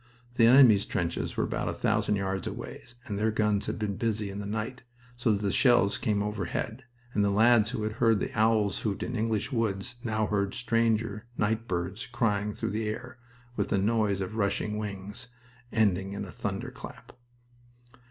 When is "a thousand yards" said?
1.69-2.47